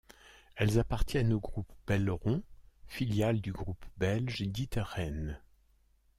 Elles 0.55 0.79
appartiennent 0.79 1.31
au 1.31 1.39
groupe 1.39 1.71
Belron, 1.85 2.41
filiale 2.87 3.39
du 3.39 3.51
groupe 3.53 3.85
belge 3.97 4.41
D'Ieteren. 4.41 5.39